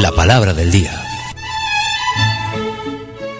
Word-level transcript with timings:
La 0.00 0.12
palabra 0.12 0.54
del 0.54 0.70
día. 0.70 0.92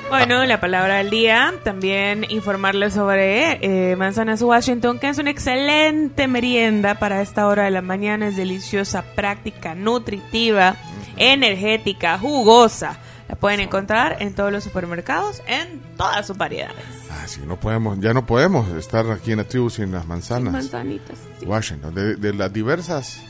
Bueno, 0.09 0.45
la 0.45 0.59
palabra 0.61 0.97
del 0.97 1.11
día, 1.11 1.55
también 1.63 2.27
informarles 2.29 2.95
sobre 2.95 3.93
eh, 3.93 3.95
manzanas 3.95 4.43
Washington, 4.43 4.99
que 4.99 5.09
es 5.09 5.19
una 5.19 5.31
excelente 5.31 6.27
merienda 6.27 6.97
para 6.99 7.23
esta 7.23 7.47
hora 7.47 7.65
de 7.65 7.71
la 7.71 7.83
mañana, 7.83 8.27
es 8.27 8.37
deliciosa, 8.37 9.03
práctica, 9.15 9.77
nutritiva, 9.77 10.75
energética, 11.17 12.19
jugosa. 12.19 12.99
La 13.29 13.37
pueden 13.37 13.61
encontrar 13.61 14.17
en 14.21 14.35
todos 14.35 14.51
los 14.51 14.65
supermercados, 14.65 15.43
en 15.47 15.81
todas 15.97 16.27
sus 16.27 16.37
variedades. 16.37 16.85
Ah, 17.11 17.29
sí, 17.29 17.43
no 17.47 17.61
podemos, 17.61 18.01
ya 18.01 18.13
no 18.13 18.27
podemos 18.27 18.69
estar 18.71 19.09
aquí 19.13 19.31
en 19.31 19.39
la 19.39 19.45
tribu 19.45 19.71
sin 19.71 19.93
las 19.93 20.07
manzanas. 20.07 20.55
Manzanitas. 20.55 21.19
sí. 21.39 21.47
Washington, 21.47 21.95
de, 21.95 22.17
de 22.17 22.35
las 22.35 22.53
diversas 22.53 23.21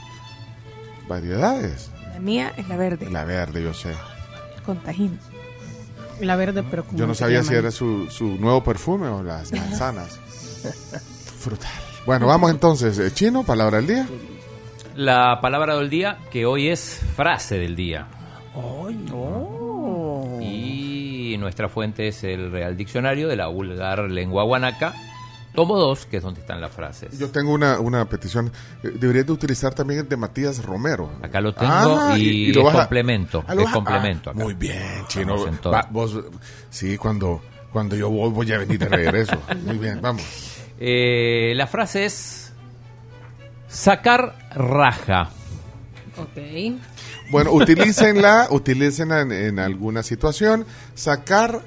variedades. 1.09 1.91
La 2.19 2.25
mía 2.25 2.53
es 2.57 2.67
la 2.69 2.77
verde, 2.77 3.09
La 3.11 3.25
verde, 3.25 3.63
yo 3.63 3.73
sé. 3.73 3.95
con 4.67 4.79
tajín. 4.83 5.21
La 6.21 6.35
verde, 6.35 6.65
pero 6.69 6.85
como 6.85 6.99
Yo 6.99 7.07
no 7.07 7.15
sabía 7.15 7.45
si 7.45 7.55
era 7.55 7.71
su, 7.71 8.09
su 8.11 8.27
nuevo 8.39 8.65
perfume 8.65 9.07
o 9.07 9.23
las 9.23 9.53
manzanas. 9.53 10.19
Frutal. 11.39 11.71
Bueno, 12.07 12.27
vamos 12.27 12.51
entonces. 12.51 12.99
Eh, 12.99 13.13
Chino, 13.15 13.45
palabra 13.45 13.77
del 13.77 13.87
día. 13.87 14.09
La 14.97 15.41
palabra 15.41 15.77
del 15.77 15.89
día, 15.89 16.19
que 16.33 16.45
hoy 16.45 16.69
es 16.71 17.01
frase 17.15 17.57
del 17.57 17.77
día. 17.77 18.09
Oh. 18.57 20.39
Y 20.43 21.37
nuestra 21.39 21.69
fuente 21.69 22.09
es 22.09 22.25
el 22.25 22.51
Real 22.51 22.77
Diccionario 22.77 23.29
de 23.29 23.37
la 23.37 23.47
vulgar 23.47 24.01
lengua 24.11 24.43
guanaca, 24.43 24.93
tomo 25.55 25.77
2, 25.77 26.07
que 26.07 26.19
es 26.19 26.23
donde 26.23 26.41
están 26.41 26.61
las 26.61 26.71
frases. 26.73 27.19
Yo 27.19 27.31
tengo 27.31 27.53
una, 27.53 27.81
una 27.81 28.05
petición. 28.05 28.53
Eh, 28.83 28.93
Deberías 28.95 29.27
de 29.27 29.33
utilizar 29.33 29.75
también 29.75 30.01
el 30.01 30.09
de 30.09 30.17
Matías 30.17 30.65
Romero. 30.65 31.11
Acá 31.23 31.41
lo 31.41 31.53
tengo 31.55 31.73
Ah, 31.73 32.17
y, 32.19 32.53
lo 32.53 32.61
es 32.61 32.67
vas 32.67 32.75
a- 32.75 32.79
complemento. 32.81 33.45
ah, 33.47 33.55
lo 33.55 33.63
es 33.63 33.71
complemento 33.71 34.31
ah, 34.31 34.33
acá. 34.35 34.43
muy 34.45 34.55
bien, 34.55 35.05
Chino. 35.09 35.37
Va, 35.73 35.87
vos, 35.91 36.17
sí, 36.71 36.97
cuando, 36.97 37.43
cuando 37.73 37.97
yo 37.97 38.09
voy, 38.11 38.31
voy 38.31 38.53
a 38.53 38.59
venir 38.59 38.79
de 38.79 38.89
regreso. 38.89 39.37
muy 39.65 39.79
bien, 39.79 40.01
vamos. 40.01 40.23
Eh, 40.81 41.53
la 41.57 41.67
frase 41.67 42.05
es 42.05 42.53
sacar 43.69 44.35
raja. 44.55 45.31
Ok. 46.17 46.79
Bueno, 47.31 47.53
utilícenla, 47.53 48.49
utilícenla 48.51 49.21
en, 49.21 49.33
en 49.33 49.59
alguna 49.59 50.03
situación. 50.03 50.67
Sacar 50.95 51.61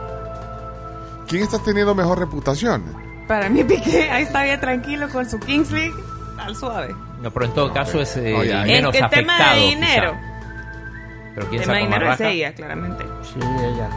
¿Quién 1.27 1.45
está 1.45 1.59
teniendo 1.61 1.95
mejor 1.95 2.19
reputación? 2.19 2.85
Para 3.27 3.49
mí 3.49 3.65
piqué, 3.65 4.11
ahí 4.11 4.25
está 4.25 4.43
bien 4.43 4.61
tranquilo 4.61 5.09
con 5.09 5.25
su 5.31 5.39
Kings 5.39 5.71
League, 5.71 5.95
al 6.39 6.55
suave. 6.55 6.95
No, 7.23 7.31
pero 7.31 7.47
en 7.47 7.53
todo 7.53 7.73
caso 7.73 8.01
es 8.03 8.15
eh, 8.19 8.33
No, 8.37 8.43
ya, 8.45 8.63
el 8.65 8.69
ya. 8.69 8.75
menos 8.75 8.95
el, 8.95 8.99
el 8.99 9.05
afectado. 9.05 9.37
tema 9.39 9.55
de 9.55 9.61
dinero. 9.61 10.13
quizá. 10.13 11.33
Pero 11.35 11.49
¿quién 11.49 11.61
El 11.63 11.67
tema 11.67 11.79
de 11.79 11.85
dinero 11.85 12.13
es 12.13 12.21
ella, 12.21 12.53
claramente. 12.55 13.05
Sí, 13.23 13.39
ella. 13.41 13.89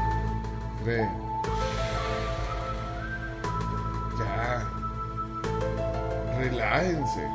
Re. 0.86 1.25
Relájense. 6.50 7.28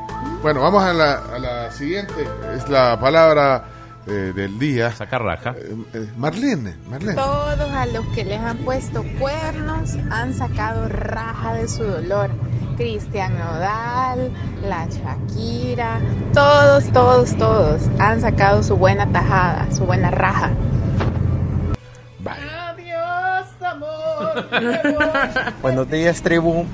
Bueno, 0.43 0.60
vamos 0.60 0.82
a 0.82 0.93
la, 0.93 1.15
a 1.15 1.38
la 1.38 1.72
siguiente. 1.72 2.28
Es 2.54 2.69
la 2.69 2.98
palabra 3.00 3.65
eh, 4.06 4.32
del 4.34 4.59
día. 4.59 4.93
Sacar 4.93 5.22
raja. 5.22 5.54
Eh, 5.59 5.76
eh, 5.94 6.09
Marlene, 6.16 6.76
Marlene. 6.88 7.15
Todos 7.15 7.71
a 7.72 7.87
los 7.87 8.06
que 8.15 8.25
les 8.25 8.41
han 8.41 8.59
puesto 8.59 9.04
cuernos 9.19 9.97
han 10.10 10.32
sacado 10.34 10.88
raja 10.88 11.54
de 11.54 11.69
su 11.69 11.82
dolor. 11.82 12.31
Cristian 12.76 13.38
Nodal, 13.38 14.31
la 14.62 14.87
Shakira, 14.87 16.00
todos, 16.32 16.91
todos, 16.92 17.37
todos 17.37 17.82
han 17.98 18.22
sacado 18.22 18.62
su 18.62 18.77
buena 18.77 19.10
tajada, 19.12 19.71
su 19.71 19.84
buena 19.84 20.10
raja. 20.10 20.50
Buenos 25.60 25.91
días, 25.91 26.22
tribu. 26.22 26.65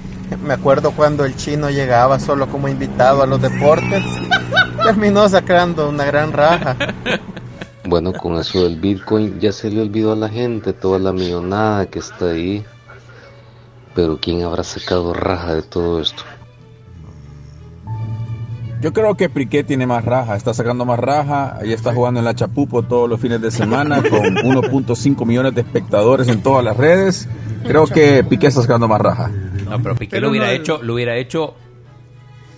Me 0.42 0.54
acuerdo 0.54 0.92
cuando 0.92 1.24
el 1.24 1.36
chino 1.36 1.70
llegaba 1.70 2.18
solo 2.18 2.48
como 2.48 2.68
invitado 2.68 3.22
a 3.22 3.26
los 3.26 3.40
deportes. 3.40 4.02
Terminó 4.82 5.28
sacando 5.28 5.88
una 5.88 6.04
gran 6.04 6.32
raja. 6.32 6.76
Bueno, 7.84 8.12
con 8.12 8.36
eso 8.36 8.64
del 8.64 8.80
Bitcoin 8.80 9.38
ya 9.38 9.52
se 9.52 9.70
le 9.70 9.80
olvidó 9.80 10.12
a 10.12 10.16
la 10.16 10.28
gente 10.28 10.72
toda 10.72 10.98
la 10.98 11.12
millonada 11.12 11.86
que 11.86 12.00
está 12.00 12.30
ahí. 12.30 12.64
Pero 13.94 14.18
¿quién 14.20 14.42
habrá 14.42 14.64
sacado 14.64 15.14
raja 15.14 15.54
de 15.54 15.62
todo 15.62 16.00
esto? 16.00 16.22
Yo 18.80 18.92
creo 18.92 19.16
que 19.16 19.30
Piqué 19.30 19.64
tiene 19.64 19.86
más 19.86 20.04
raja, 20.04 20.36
está 20.36 20.52
sacando 20.52 20.84
más 20.84 20.98
raja, 20.98 21.56
ahí 21.56 21.72
está 21.72 21.94
jugando 21.94 22.20
en 22.20 22.24
la 22.24 22.34
Chapupo 22.34 22.82
todos 22.82 23.08
los 23.08 23.18
fines 23.18 23.40
de 23.40 23.50
semana 23.50 24.02
con 24.02 24.36
1.5 24.36 25.24
millones 25.24 25.54
de 25.54 25.62
espectadores 25.62 26.28
en 26.28 26.42
todas 26.42 26.62
las 26.62 26.76
redes. 26.76 27.28
Creo 27.64 27.86
que 27.86 28.22
Piqué 28.22 28.48
está 28.48 28.60
sacando 28.60 28.86
más 28.86 29.00
raja. 29.00 29.30
No, 29.70 29.82
pero 29.82 29.94
Piqué 29.96 30.10
Pero 30.12 30.26
lo 30.26 30.30
hubiera 30.30 30.46
no- 30.46 30.52
hecho, 30.52 30.82
lo 30.82 30.94
hubiera 30.94 31.16
hecho 31.16 31.54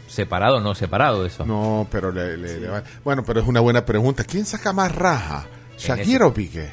separado 0.07 0.61
no 0.61 0.75
separado 0.75 1.25
eso. 1.27 1.45
No, 1.45 1.87
pero 1.91 2.11
le, 2.13 2.37
le- 2.37 2.61
le 2.61 2.69
va- 2.69 2.83
Bueno, 3.05 3.23
pero 3.25 3.41
es 3.41 3.47
una 3.47 3.61
buena 3.61 3.85
pregunta. 3.85 4.25
¿Quién 4.25 4.45
saca 4.47 4.73
más 4.73 4.95
raja? 4.95 5.47
¿Shakira 5.77 6.27
o 6.27 6.35
Piqué? 6.35 6.69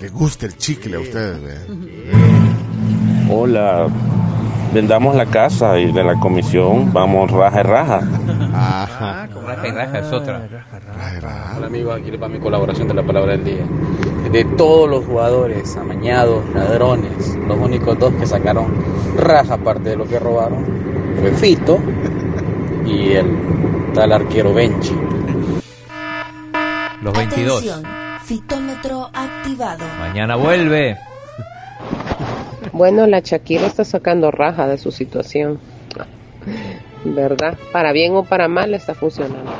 Le 0.00 0.08
gusta 0.08 0.46
el 0.46 0.56
chicle 0.56 0.96
a 0.96 1.00
ustedes, 1.00 1.42
ve. 1.42 1.56
Hola, 3.30 3.86
vendamos 4.72 5.14
la 5.14 5.26
casa 5.26 5.78
y 5.78 5.92
de 5.92 6.04
la 6.04 6.14
comisión 6.16 6.92
vamos 6.92 7.30
raja 7.30 7.60
y 7.60 7.62
raja. 7.62 8.00
Ajá. 8.54 9.28
Raja 9.46 9.68
y 9.68 9.70
raja 9.70 9.98
es 9.98 10.12
otra. 10.12 10.42
Hola 11.56 11.66
amigos, 11.66 11.98
aquí 12.00 12.10
les 12.10 12.22
va 12.22 12.28
mi 12.28 12.38
colaboración 12.38 12.88
de 12.88 12.94
la 12.94 13.02
palabra 13.02 13.32
del 13.32 13.44
día. 13.44 13.64
De 14.30 14.44
todos 14.56 14.88
los 14.88 15.04
jugadores 15.04 15.76
amañados, 15.76 16.48
ladrones, 16.54 17.36
los 17.48 17.58
únicos 17.58 17.98
dos 17.98 18.12
que 18.14 18.26
sacaron 18.26 18.66
raja 19.16 19.54
aparte 19.54 19.90
de 19.90 19.96
lo 19.96 20.06
que 20.06 20.18
robaron 20.18 20.64
fue 21.20 21.32
Fito 21.32 21.78
y 22.86 23.12
el 23.12 23.92
tal 23.94 24.12
arquero 24.12 24.54
Benchi. 24.54 24.94
Los 27.02 27.14
22. 27.14 27.58
Atención. 27.58 27.82
Fitómetro 28.24 29.10
activado. 29.12 29.84
Mañana 29.98 30.36
vuelve. 30.36 30.96
Bueno, 32.80 33.06
la 33.06 33.20
Shakira 33.20 33.66
está 33.66 33.84
sacando 33.84 34.30
raja 34.30 34.66
de 34.66 34.78
su 34.78 34.90
situación. 34.90 35.60
¿Verdad? 37.04 37.58
Para 37.74 37.92
bien 37.92 38.14
o 38.14 38.24
para 38.24 38.48
mal 38.48 38.72
está 38.72 38.94
funcionando. 38.94 39.52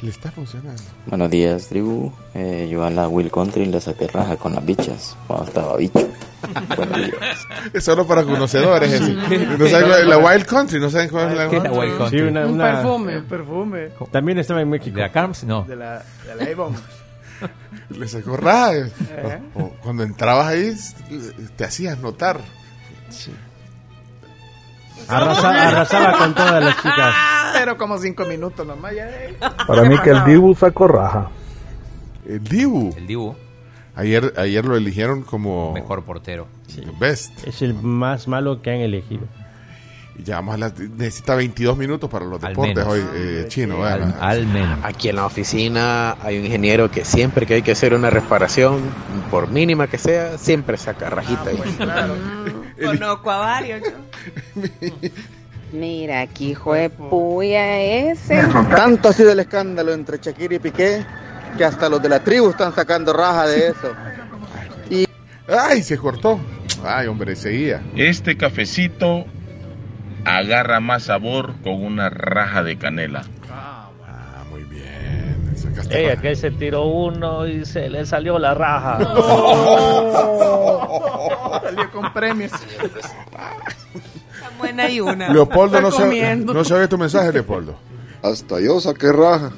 Le 0.00 0.08
está 0.08 0.30
funcionando. 0.30 0.80
Buenos 1.04 1.28
días, 1.30 1.68
tribu. 1.68 2.10
Eh, 2.34 2.66
yo 2.72 2.82
a 2.82 2.88
la 2.88 3.06
Will 3.06 3.30
Country 3.30 3.66
le 3.66 3.82
saqué 3.82 4.06
raja 4.06 4.36
con 4.38 4.54
las 4.54 4.64
bichas 4.64 5.14
cuando 5.26 5.44
estaba 5.44 5.76
bicho. 5.76 6.08
Es 7.74 7.84
solo 7.84 8.06
para 8.06 8.24
conocedores. 8.24 8.90
ese. 8.94 9.12
No 9.12 9.68
saben 9.68 10.08
la 10.08 10.16
Wild 10.16 10.46
Country, 10.46 10.80
no 10.80 10.88
saben 10.88 11.10
cuál 11.10 11.32
es 11.32 11.36
la 11.36 11.48
¿Qué 11.50 11.56
es 11.58 11.62
la 11.64 11.70
Wild 11.72 11.98
Country? 11.98 12.18
Sí, 12.18 12.24
una, 12.24 12.46
Un 12.46 12.52
una- 12.54 12.64
perfume. 12.72 13.18
un 13.18 13.24
perfume. 13.24 13.88
También 14.10 14.38
estaba 14.38 14.62
en 14.62 14.70
México. 14.70 14.96
¿De 14.96 15.02
la 15.02 15.12
Carms? 15.12 15.44
No. 15.44 15.64
De 15.64 15.76
la, 15.76 16.02
de 16.26 16.34
la 16.46 16.50
Avon. 16.50 16.74
Le 17.90 18.08
sacó 18.08 18.36
raja. 18.36 18.72
Eh. 18.76 19.40
O- 19.54 19.60
o 19.62 19.68
cuando 19.82 20.02
entrabas 20.02 20.46
ahí, 20.48 20.74
te 21.56 21.64
hacías 21.64 21.98
notar. 21.98 22.40
Arrasa- 25.08 25.68
arrasaba 25.68 26.18
con 26.18 26.34
todas 26.34 26.64
las 26.64 26.76
chicas. 26.76 27.14
Pero 27.54 27.76
como 27.76 27.98
cinco 27.98 28.24
minutos 28.24 28.66
nomás 28.66 28.94
ya. 28.94 29.08
eh. 29.08 29.36
Para 29.66 29.82
mí 29.84 29.96
que 29.98 30.10
el 30.10 30.24
Dibu 30.24 30.54
sacó 30.54 30.88
raja. 30.88 31.28
El 32.26 32.42
Dibu. 32.42 32.94
El 32.96 33.06
Dibu. 33.06 33.36
Ayer, 33.96 34.32
ayer 34.38 34.64
lo 34.64 34.76
eligieron 34.76 35.22
como 35.22 35.72
Mejor 35.72 36.02
portero. 36.04 36.48
best. 36.98 37.46
Es 37.46 37.62
el 37.62 37.74
más 37.74 38.26
malo 38.26 38.60
que 38.62 38.70
han 38.70 38.78
elegido. 38.80 39.26
Y 40.16 40.22
ya 40.22 40.36
vamos 40.36 40.54
a 40.54 40.58
la- 40.58 40.72
necesita 40.96 41.34
22 41.34 41.76
minutos 41.76 42.08
para 42.08 42.24
los 42.24 42.40
deportes 42.40 42.84
hoy, 42.86 43.00
eh, 43.14 43.44
chino. 43.48 43.84
Al, 43.84 44.14
al 44.20 44.46
menos. 44.46 44.78
Aquí 44.84 45.08
en 45.08 45.16
la 45.16 45.26
oficina 45.26 46.16
hay 46.22 46.38
un 46.38 46.44
ingeniero 46.46 46.90
que 46.90 47.04
siempre 47.04 47.46
que 47.46 47.54
hay 47.54 47.62
que 47.62 47.72
hacer 47.72 47.94
una 47.94 48.10
reparación, 48.10 48.80
por 49.30 49.48
mínima 49.50 49.88
que 49.88 49.98
sea, 49.98 50.38
siempre 50.38 50.76
saca 50.76 51.10
rajita 51.10 51.50
ahí. 51.50 51.58
Conozco 52.84 53.30
a 53.30 53.38
varios. 53.38 53.82
yo. 53.82 54.62
Mira, 55.72 56.20
aquí 56.20 56.50
hijo 56.50 56.74
de 56.74 56.88
puya 56.90 57.80
ese. 57.80 58.40
Tanto 58.70 59.08
ha 59.08 59.12
sido 59.12 59.32
el 59.32 59.40
escándalo 59.40 59.92
entre 59.92 60.18
Shakira 60.18 60.54
y 60.54 60.58
Piqué 60.60 61.04
que 61.58 61.64
hasta 61.64 61.88
los 61.88 62.00
de 62.00 62.08
la 62.08 62.20
tribu 62.22 62.50
están 62.50 62.72
sacando 62.72 63.12
raja 63.12 63.46
de 63.48 63.68
eso. 63.68 63.92
¡Ay, 65.48 65.82
se 65.82 65.98
cortó! 65.98 66.38
¡Ay, 66.84 67.06
hombre, 67.06 67.36
seguía! 67.36 67.82
Este 67.96 68.36
cafecito 68.36 69.26
agarra 70.24 70.80
más 70.80 71.04
sabor 71.04 71.54
con 71.62 71.82
una 71.82 72.10
raja 72.10 72.62
de 72.62 72.76
canela. 72.78 73.24
Ah, 73.50 73.88
muy 74.50 74.64
bien. 74.64 75.52
Sacaste 75.56 76.00
Ella 76.00 76.10
raja. 76.10 76.22
que 76.22 76.36
se 76.36 76.50
tiró 76.50 76.84
uno 76.86 77.46
y 77.46 77.64
se 77.64 77.88
le 77.88 78.06
salió 78.06 78.38
la 78.38 78.54
raja. 78.54 78.98
Salió 81.62 81.90
con 81.92 82.12
premios. 82.12 82.52
Tan 82.52 84.58
buena 84.58 84.88
y 84.88 85.00
una. 85.00 85.32
Leopoldo, 85.32 85.80
no 85.80 85.90
se, 85.90 86.36
no 86.36 86.52
oye 86.60 86.88
tu 86.88 86.98
mensaje, 86.98 87.32
Leopoldo. 87.32 87.74
Hasta 88.22 88.60
yo 88.60 88.80
saqué 88.80 89.12
raja. 89.12 89.50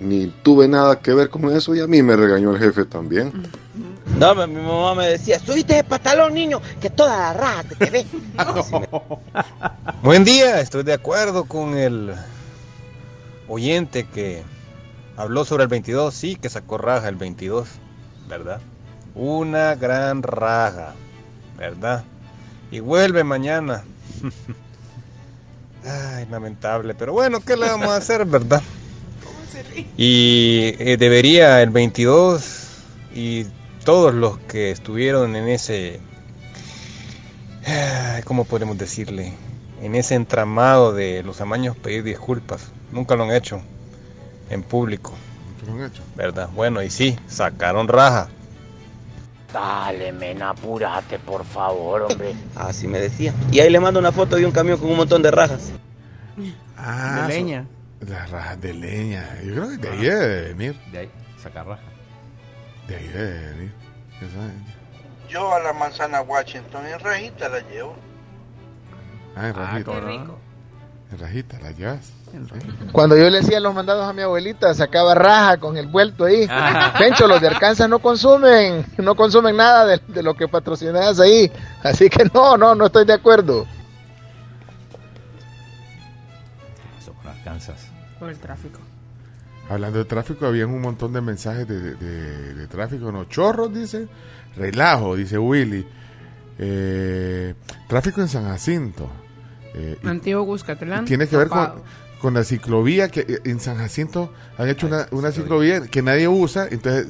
Ni 0.00 0.28
tuve 0.42 0.66
nada 0.66 0.98
que 1.00 1.12
ver 1.12 1.28
con 1.28 1.54
eso 1.54 1.74
y 1.74 1.80
a 1.80 1.86
mí 1.86 2.02
me 2.02 2.16
regañó 2.16 2.52
el 2.52 2.58
jefe 2.58 2.86
también. 2.86 3.32
No, 4.20 4.34
mi 4.46 4.60
mamá 4.60 4.94
me 4.94 5.06
decía, 5.06 5.38
subiste 5.38 5.76
de 5.76 5.82
pantalón, 5.82 6.34
niño, 6.34 6.60
que 6.78 6.90
toda 6.90 7.16
la 7.16 7.32
raja 7.32 7.64
que 7.64 7.74
te 7.74 7.88
ve. 7.88 8.06
Buen 10.02 10.24
día, 10.24 10.60
estoy 10.60 10.82
de 10.82 10.92
acuerdo 10.92 11.44
con 11.44 11.74
el 11.74 12.14
oyente 13.48 14.06
que 14.06 14.42
habló 15.16 15.46
sobre 15.46 15.62
el 15.62 15.70
22, 15.70 16.12
sí, 16.12 16.36
que 16.36 16.50
sacó 16.50 16.76
raja 16.76 17.08
el 17.08 17.16
22, 17.16 17.66
¿verdad? 18.28 18.60
Una 19.14 19.74
gran 19.74 20.22
raja, 20.22 20.92
¿verdad? 21.56 22.04
Y 22.70 22.80
vuelve 22.80 23.24
mañana. 23.24 23.84
Ay, 25.82 26.26
lamentable, 26.30 26.94
pero 26.94 27.14
bueno, 27.14 27.40
¿qué 27.40 27.56
le 27.56 27.68
vamos 27.68 27.88
a 27.88 27.96
hacer, 27.96 28.26
verdad? 28.26 28.60
Y 29.96 30.74
eh, 30.78 30.98
debería 30.98 31.62
el 31.62 31.70
22 31.70 32.66
y 33.14 33.46
todos 33.84 34.14
los 34.14 34.38
que 34.38 34.70
estuvieron 34.70 35.36
en 35.36 35.48
ese, 35.48 36.00
¿cómo 38.24 38.44
podemos 38.44 38.76
decirle? 38.78 39.32
En 39.82 39.94
ese 39.94 40.14
entramado 40.14 40.92
de 40.92 41.22
los 41.22 41.40
amaños 41.40 41.76
pedir 41.76 42.02
disculpas. 42.04 42.68
Nunca 42.92 43.16
lo 43.16 43.24
han 43.24 43.30
hecho 43.32 43.62
en 44.50 44.62
público, 44.62 45.12
¿Qué 45.60 45.66
lo 45.66 45.72
han 45.78 45.84
hecho? 45.90 46.02
¿verdad? 46.16 46.48
Bueno, 46.54 46.82
y 46.82 46.90
sí, 46.90 47.16
sacaron 47.28 47.88
raja. 47.88 48.28
Dale, 49.52 50.12
men, 50.12 50.42
apúrate, 50.42 51.18
por 51.18 51.44
favor, 51.44 52.02
hombre. 52.02 52.34
Así 52.56 52.86
me 52.86 52.98
decía. 53.00 53.32
Y 53.50 53.60
ahí 53.60 53.70
le 53.70 53.80
mando 53.80 53.98
una 53.98 54.12
foto 54.12 54.36
de 54.36 54.46
un 54.46 54.52
camión 54.52 54.78
con 54.78 54.90
un 54.90 54.96
montón 54.96 55.22
de 55.22 55.30
rajas. 55.30 55.72
Ah, 56.76 57.14
De 57.14 57.20
son- 57.20 57.28
leña. 57.28 57.66
Las 58.00 58.30
rajas 58.30 58.60
de 58.60 58.74
leña. 58.74 59.38
Yo 59.44 59.54
creo 59.54 59.68
que 59.70 59.76
de 59.76 59.88
ahí 59.88 59.98
debe 60.00 60.42
venir. 60.54 60.80
De 60.92 60.98
ahí, 60.98 61.10
sacar 61.42 61.66
raja. 61.66 61.82
De 62.90 62.96
ahí. 62.96 63.72
¿Qué? 64.18 64.26
Yo 65.28 65.54
a 65.54 65.60
la 65.60 65.72
manzana 65.72 66.22
Washington 66.22 66.84
en 66.86 66.98
rajita 66.98 67.48
la 67.48 67.60
llevo. 67.60 67.94
Ah, 69.36 69.46
en 69.48 69.54
rajita. 69.54 69.92
Qué 69.92 70.00
rico. 70.00 70.38
En 71.12 71.18
rajita, 71.18 71.60
la 71.60 71.70
llevas. 71.70 72.12
Cuando 72.90 73.16
yo 73.16 73.30
le 73.30 73.38
hacía 73.38 73.60
los 73.60 73.72
mandados 73.74 74.08
a 74.08 74.12
mi 74.12 74.22
abuelita, 74.22 74.74
sacaba 74.74 75.14
raja 75.14 75.58
con 75.58 75.76
el 75.76 75.86
vuelto 75.86 76.24
ahí. 76.24 76.48
Pencho, 76.98 77.28
los 77.28 77.40
de 77.40 77.48
Arkansas 77.48 77.88
no 77.88 78.00
consumen, 78.00 78.84
no 78.98 79.14
consumen 79.14 79.56
nada 79.56 79.86
de, 79.86 80.00
de 80.08 80.22
lo 80.24 80.34
que 80.34 80.48
patrocinas 80.48 81.20
ahí. 81.20 81.50
Así 81.84 82.10
que 82.10 82.24
no, 82.34 82.56
no, 82.56 82.74
no 82.74 82.86
estoy 82.86 83.04
de 83.04 83.12
acuerdo. 83.12 83.66
Eso 87.00 87.12
con 87.14 87.28
Arkansas. 87.28 87.86
Por 88.18 88.30
el 88.30 88.38
tráfico. 88.38 88.80
Hablando 89.70 89.98
de 90.00 90.04
tráfico, 90.04 90.44
había 90.46 90.66
un 90.66 90.80
montón 90.82 91.12
de 91.14 91.20
mensajes 91.22 91.66
de, 91.66 91.94
de- 91.94 92.54
de 92.54 92.66
tráfico. 92.66 93.10
No, 93.10 93.24
chorros, 93.24 93.72
dice. 93.72 94.06
Relajo, 94.56 95.16
dice 95.16 95.38
Willy. 95.38 95.86
Eh, 96.58 97.54
tráfico 97.88 98.20
en 98.20 98.28
San 98.28 98.44
Jacinto. 98.44 99.08
Eh, 99.74 99.96
Antiguo 100.04 100.44
Cuscatlán. 100.44 101.04
tiene 101.04 101.26
que 101.28 101.36
ver 101.36 101.48
con, 101.48 101.70
con 102.20 102.34
la 102.34 102.44
ciclovía 102.44 103.08
que 103.08 103.20
eh, 103.20 103.38
en 103.44 103.60
San 103.60 103.76
Jacinto 103.78 104.32
han 104.58 104.68
hecho 104.68 104.86
una, 104.88 105.06
una 105.12 105.30
ciclovía 105.30 105.80
que 105.82 106.02
nadie 106.02 106.26
usa, 106.26 106.66
entonces 106.70 107.06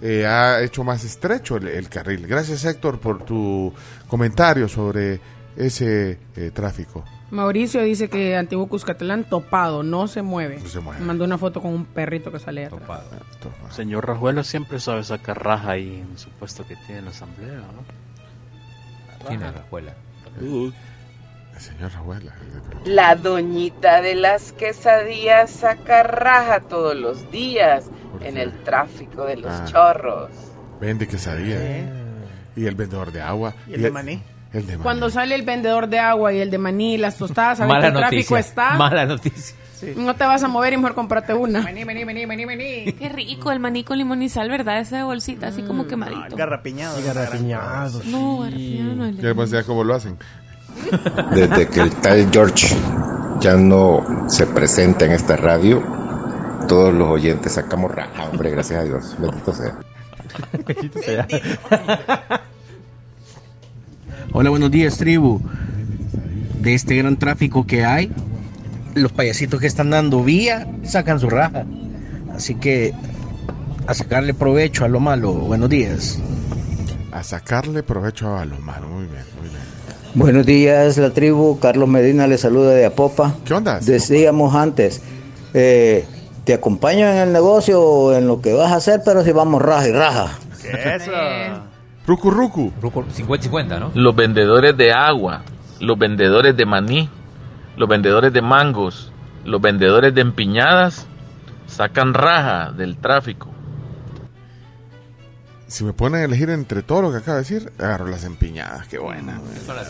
eh, 0.00 0.24
ha 0.26 0.62
hecho 0.62 0.84
más 0.84 1.04
estrecho 1.04 1.56
el, 1.56 1.66
el 1.68 1.88
carril. 1.88 2.26
Gracias 2.26 2.64
Héctor 2.64 3.00
por 3.00 3.24
tu 3.24 3.74
comentario 4.06 4.68
sobre 4.68 5.20
ese 5.56 6.18
eh, 6.36 6.50
tráfico. 6.54 7.04
Mauricio 7.34 7.82
dice 7.82 8.08
que 8.08 8.36
Antiguo 8.36 8.68
Cuscatlán 8.68 9.24
topado, 9.24 9.82
no 9.82 10.06
se 10.06 10.22
mueve. 10.22 10.60
No 10.62 10.68
se 10.68 10.78
mueve. 10.80 11.04
Mandó 11.04 11.24
una 11.24 11.36
foto 11.36 11.60
con 11.60 11.72
un 11.74 11.84
perrito 11.84 12.30
que 12.30 12.38
sale 12.38 12.66
atrás. 12.66 13.02
Señor 13.70 14.06
Rajuelo 14.06 14.44
siempre 14.44 14.78
sabe 14.78 15.02
sacar 15.02 15.42
raja 15.42 15.72
ahí 15.72 16.04
en 16.08 16.16
su 16.16 16.30
puesto 16.30 16.64
que 16.66 16.76
tiene 16.76 17.00
en 17.00 17.04
la 17.06 17.10
asamblea, 17.10 17.54
¿no? 17.56 19.26
¿Quién 19.26 19.42
es 19.42 19.52
Rajuela? 19.52 19.94
El 20.40 21.60
señor 21.60 21.92
Rajuela. 21.92 22.32
La 22.84 23.16
doñita 23.16 24.00
de 24.00 24.14
las 24.14 24.52
quesadillas 24.52 25.50
saca 25.50 26.02
raja 26.04 26.60
todos 26.60 26.94
los 26.94 27.30
días 27.32 27.86
en 28.22 28.36
el 28.36 28.52
tráfico 28.62 29.24
de 29.24 29.36
los 29.38 29.50
Ah. 29.50 29.64
chorros. 29.66 30.30
Vende 30.80 31.08
quesadilla. 31.08 31.56
¿eh? 31.58 31.88
Y 32.56 32.66
el 32.66 32.76
vendedor 32.76 33.10
de 33.10 33.22
agua. 33.22 33.54
Y 33.68 33.74
el 33.74 33.82
de 33.82 33.90
maní. 33.90 34.22
El 34.54 34.66
de 34.66 34.72
maní. 34.72 34.82
Cuando 34.82 35.10
sale 35.10 35.34
el 35.34 35.42
vendedor 35.42 35.88
de 35.88 35.98
agua 35.98 36.32
y 36.32 36.38
el 36.38 36.50
de 36.50 36.58
maní, 36.58 36.96
las 36.96 37.16
tostadas, 37.18 37.60
a 37.60 37.64
ver 37.66 37.74
Mala 37.74 37.86
qué 37.86 37.98
tráfico 37.98 38.34
noticia. 38.34 38.38
está. 38.38 38.74
Mala 38.74 39.04
noticia. 39.04 39.56
No 39.96 40.14
te 40.14 40.24
vas 40.24 40.42
a 40.42 40.48
mover 40.48 40.72
y 40.72 40.76
mejor 40.76 40.94
comprate 40.94 41.34
una. 41.34 41.60
Vení, 41.60 41.84
vení, 41.84 42.04
vení, 42.04 42.24
vení, 42.24 42.44
vení. 42.46 42.92
Qué 42.92 43.08
rico 43.10 43.52
el 43.52 43.60
maní 43.60 43.84
con 43.84 43.98
limón 43.98 44.22
y 44.22 44.30
sal, 44.30 44.48
¿verdad? 44.48 44.78
Esa 44.78 45.04
bolsita 45.04 45.48
así 45.48 45.62
como 45.62 45.86
quemadito. 45.86 46.36
Garrapiñado. 46.36 46.96
Garrapiñado. 47.04 48.00
No, 48.06 48.38
garrapiñado 48.38 48.94
no 48.94 49.06
es 49.06 49.16
Ya 49.18 49.34
pues, 49.34 49.50
ya 49.50 49.62
cómo 49.64 49.84
lo 49.84 49.94
hacen. 49.94 50.16
Desde 51.34 51.68
que 51.68 51.80
el 51.80 51.90
tal 51.96 52.30
George 52.32 52.74
ya 53.40 53.54
no 53.56 54.26
se 54.28 54.46
presenta 54.46 55.04
en 55.04 55.12
esta 55.12 55.36
radio, 55.36 55.82
todos 56.68 56.94
los 56.94 57.08
oyentes 57.08 57.52
sacamos 57.52 57.90
raja, 57.90 58.24
hombre, 58.24 58.50
gracias 58.50 58.80
a 58.80 58.84
Dios. 58.84 59.14
Bendito 59.18 59.52
sea. 59.52 59.76
Hola, 64.32 64.50
buenos 64.50 64.70
días, 64.70 64.96
tribu. 64.96 65.40
De 66.60 66.74
este 66.74 66.96
gran 66.96 67.16
tráfico 67.18 67.66
que 67.66 67.84
hay, 67.84 68.10
los 68.94 69.12
payasitos 69.12 69.60
que 69.60 69.66
están 69.66 69.90
dando 69.90 70.24
vía 70.24 70.66
sacan 70.82 71.20
su 71.20 71.28
raja. 71.30 71.64
Así 72.34 72.54
que 72.54 72.92
a 73.86 73.94
sacarle 73.94 74.34
provecho 74.34 74.84
a 74.84 74.88
lo 74.88 75.00
malo. 75.00 75.32
Buenos 75.32 75.68
días. 75.70 76.18
A 77.12 77.22
sacarle 77.22 77.82
provecho 77.82 78.36
a 78.36 78.44
lo 78.44 78.58
malo. 78.58 78.88
Muy 78.88 79.06
bien, 79.06 79.24
muy 79.40 79.48
bien. 79.48 79.62
Buenos 80.14 80.46
días, 80.46 80.96
la 80.98 81.10
tribu. 81.10 81.58
Carlos 81.60 81.88
Medina 81.88 82.26
le 82.26 82.38
saluda 82.38 82.72
de 82.72 82.86
Apopa. 82.86 83.34
¿Qué 83.44 83.54
onda? 83.54 83.78
Decíamos 83.80 84.54
antes, 84.54 85.02
eh, 85.52 86.06
te 86.44 86.54
acompaño 86.54 87.08
en 87.08 87.18
el 87.18 87.32
negocio 87.32 87.80
o 87.80 88.14
en 88.14 88.26
lo 88.26 88.40
que 88.40 88.52
vas 88.52 88.72
a 88.72 88.76
hacer, 88.76 89.02
pero 89.04 89.22
si 89.22 89.32
vamos 89.32 89.60
raja 89.62 89.88
y 89.88 89.92
raja. 89.92 90.38
Eso. 90.62 91.12
Ruku 92.06 92.30
Ruku. 92.30 92.72
50-50, 92.82 93.80
¿no? 93.80 93.90
Los 93.94 94.14
vendedores 94.14 94.76
de 94.76 94.92
agua, 94.92 95.42
los 95.80 95.98
vendedores 95.98 96.56
de 96.56 96.66
maní, 96.66 97.08
los 97.76 97.88
vendedores 97.88 98.32
de 98.32 98.42
mangos, 98.42 99.10
los 99.44 99.60
vendedores 99.60 100.14
de 100.14 100.20
empiñadas 100.20 101.08
sacan 101.66 102.12
raja 102.12 102.72
del 102.72 102.96
tráfico. 102.98 103.53
Si 105.74 105.82
me 105.82 105.92
ponen 105.92 106.20
a 106.20 106.24
elegir 106.26 106.50
entre 106.50 106.84
todo 106.84 107.02
lo 107.02 107.10
que 107.10 107.16
acaba 107.18 107.38
de 107.38 107.42
decir, 107.42 107.72
agarro 107.80 108.06
las 108.06 108.22
empiñadas. 108.22 108.86
Qué 108.86 108.96
buena. 108.96 109.40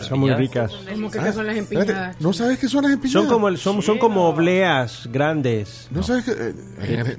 Son 0.01 0.19
muy 0.19 0.33
ricas. 0.33 0.73
¿Cómo 0.91 1.11
que 1.11 1.19
qué 1.19 1.31
son 1.31 1.47
las? 1.47 1.57
Espérate, 1.59 2.17
¿No 2.21 2.33
sabes 2.33 2.59
qué 2.59 2.69
son 2.71 2.85
las 2.85 2.93
empinadas? 2.95 3.23
Son 3.25 3.31
como, 3.31 3.49
el- 3.49 3.59
son, 3.59 3.83
son 3.83 3.99
como 3.99 4.27
obleas 4.31 5.07
grandes. 5.13 5.89
¿No 5.91 6.03
sabes 6.03 6.25
qué? 6.25 6.31
eh, 6.33 6.55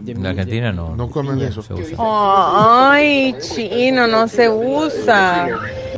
en- 0.07 0.17
En 0.17 0.25
Argentina 0.25 0.71
no. 0.71 0.95
No 0.95 1.11
comen 1.11 1.39
eso. 1.41 1.61
se 1.61 1.75
usa. 1.75 1.95
Ay, 1.99 3.35
chino, 3.39 4.07
no 4.07 4.27
se 4.27 4.49
usa. 4.49 5.47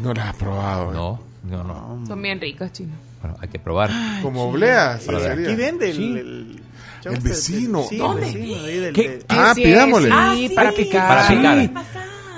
No 0.01 0.13
las 0.13 0.27
has 0.27 0.35
probado. 0.35 0.91
No, 0.91 1.19
no, 1.49 1.63
no. 1.63 2.05
Son 2.05 2.21
bien 2.21 2.41
ricos, 2.41 2.69
chino. 2.73 2.91
Bueno, 3.21 3.37
hay 3.39 3.47
que 3.47 3.59
probar. 3.59 3.91
Como 4.21 4.43
obleas. 4.43 5.03
Para 5.05 5.19
ver. 5.19 5.27
sería. 5.29 5.47
Aquí 5.47 5.55
vende 5.55 5.89
el, 5.91 5.95
Sí. 5.95 6.03
el, 6.17 6.61
El 7.05 7.19
vecino. 7.21 7.83
Sí, 7.87 7.97
¿Dónde? 7.97 8.27
el 8.27 8.33
vecino 8.37 8.65
ahí 8.65 8.77
del- 8.79 8.93
¿Qué? 8.93 9.07
de- 9.09 9.25
Ah, 9.29 9.53
Sí, 9.55 9.63
pidámosle. 9.63 10.09
Ah, 10.11 10.33
sí. 10.35 10.49
para 10.49 10.71
picar. 10.73 11.07
Para 11.07 11.27
picar. 11.29 11.71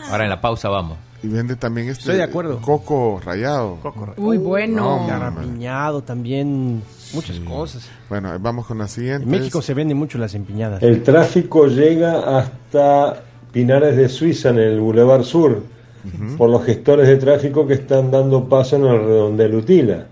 Ahora 0.10 0.24
en 0.24 0.30
la 0.30 0.42
pausa 0.42 0.70
vamos. 0.70 0.98
Y 1.22 1.28
vende 1.28 1.56
también 1.58 1.90
este 1.90 2.02
Estoy 2.02 2.16
de 2.16 2.24
acuerdo. 2.24 2.62
coco 2.62 3.20
rayado. 3.24 3.78
Coco. 3.82 4.14
Uy, 4.18 4.38
bueno. 4.38 5.00
No, 5.02 5.08
Garrapiñado 5.08 6.02
también. 6.02 6.82
Muchas 7.14 7.40
cosas. 7.42 7.90
Bueno, 8.08 8.32
vamos 8.40 8.66
con 8.66 8.78
la 8.78 8.88
siguiente. 8.88 9.24
En 9.26 9.30
México 9.30 9.62
se 9.62 9.74
venden 9.74 9.98
mucho 9.98 10.18
las 10.18 10.34
empinadas. 10.34 10.82
El 10.82 11.04
tráfico 11.04 11.68
llega 11.68 12.38
hasta 12.38 13.22
Pinares 13.52 13.98
de 13.98 14.08
Suiza, 14.08 14.50
en 14.50 14.60
el 14.60 14.80
Boulevard 14.80 15.24
Sur, 15.24 15.64
por 16.38 16.50
los 16.50 16.64
gestores 16.64 17.08
de 17.08 17.18
tráfico 17.18 17.68
que 17.68 17.74
están 17.74 18.12
dando 18.12 18.48
paso 18.48 18.78
en 18.78 18.86
el 18.86 19.00
redondel 19.00 19.56
Utila. 19.56 20.06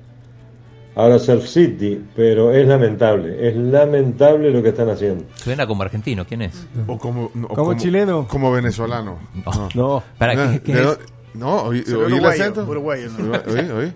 Ahora 1.00 1.20
Surf 1.20 1.46
City, 1.48 2.02
pero 2.16 2.52
es 2.52 2.68
lamentable, 2.68 3.48
es 3.48 3.56
lamentable 3.56 4.50
lo 4.50 4.64
que 4.64 4.70
están 4.70 4.90
haciendo. 4.90 5.26
Suena 5.36 5.68
como 5.68 5.84
argentino, 5.84 6.26
¿quién 6.26 6.42
es? 6.42 6.66
O 6.88 6.98
como, 6.98 7.30
no, 7.36 7.46
o 7.48 7.54
Como 7.54 7.76
chileno. 7.76 8.28
Como 8.28 8.52
venezolano. 8.52 9.20
No. 9.46 9.70
No. 9.76 10.04
¿Para 10.18 10.34
No, 10.34 10.52
qué? 10.54 10.60
qué 10.62 10.74
¿de 10.74 10.82
es? 10.84 10.98
No, 11.36 11.62
oí, 11.66 11.84
el 11.86 11.96
uruguayo, 11.96 12.30
acento. 12.42 12.64
uruguayo, 12.68 13.10
¿no? 13.20 13.32
Oí, 13.32 13.70
oí. 13.86 13.94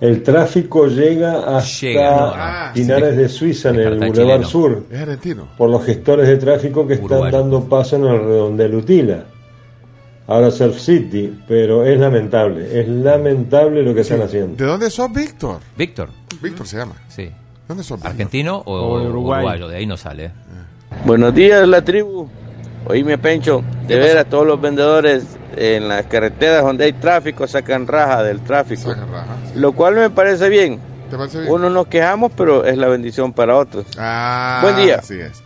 El 0.00 0.22
tráfico 0.22 0.86
llega 0.86 1.56
hasta 1.58 1.86
Llega, 1.86 2.10
no, 2.10 2.66
no. 2.68 2.72
Pinares 2.74 3.16
de 3.16 3.28
Suiza, 3.28 3.68
en 3.68 3.76
el 3.80 3.98
Boulevard. 3.98 4.44
Sur, 4.44 4.84
Es 4.90 5.00
argentino. 5.02 5.46
por 5.58 5.68
los 5.70 5.84
gestores 5.84 6.26
de 6.26 6.36
tráfico 6.38 6.86
que 6.86 6.94
están 6.94 7.30
dando 7.30 7.62
paso 7.68 7.96
en 7.96 8.04
el 8.06 8.18
redondel 8.18 8.74
Utila. 8.74 9.24
Ahora 10.30 10.50
Surf 10.52 10.78
City, 10.78 11.42
pero 11.48 11.84
es 11.84 11.98
lamentable, 11.98 12.80
es 12.80 12.86
lamentable 12.88 13.82
lo 13.82 13.92
que 13.92 14.02
están 14.02 14.22
haciendo. 14.22 14.54
¿De 14.56 14.64
dónde 14.64 14.88
sos, 14.88 15.12
Víctor? 15.12 15.58
Víctor, 15.76 16.08
Víctor 16.40 16.66
se 16.68 16.76
llama. 16.76 16.94
sí. 17.08 17.30
¿Dónde 17.66 17.82
sos? 17.82 17.98
Víctor? 17.98 18.10
¿Argentino 18.12 18.58
o, 18.64 18.72
O 18.72 18.94
Uruguay. 19.02 19.40
uruguayo? 19.40 19.66
De 19.68 19.76
ahí 19.78 19.86
no 19.86 19.96
sale. 19.96 20.26
¿eh? 20.26 20.30
Buenos 21.04 21.34
días, 21.34 21.66
la 21.66 21.82
tribu. 21.82 22.28
Oíme, 22.86 23.18
Pencho, 23.18 23.62
de 23.88 23.96
veras, 23.96 24.26
todos 24.26 24.46
los 24.46 24.60
vendedores 24.60 25.24
en 25.56 25.88
las 25.88 26.06
carreteras 26.06 26.62
donde 26.62 26.84
hay 26.84 26.92
tráfico 26.92 27.48
sacan 27.48 27.88
raja 27.88 28.22
del 28.22 28.40
tráfico. 28.40 28.92
Saca 28.92 29.06
raja. 29.06 29.36
Lo 29.56 29.72
cual 29.72 29.96
me 29.96 30.10
parece 30.10 30.48
bien. 30.48 30.78
¿Te 31.10 31.16
parece 31.16 31.40
bien? 31.40 31.52
Uno 31.52 31.70
nos 31.70 31.88
quejamos, 31.88 32.30
pero 32.36 32.64
es 32.64 32.78
la 32.78 32.86
bendición 32.86 33.32
para 33.32 33.56
otros. 33.56 33.84
Ah, 33.98 34.60
Buen 34.62 34.76
día. 34.76 34.96
Así 35.00 35.18
es. 35.20 35.42